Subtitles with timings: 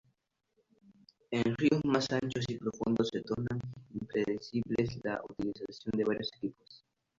[1.29, 3.55] En ríos más anchos y profundos se torna
[3.93, 6.83] imprescindible la utilización de varios equipos.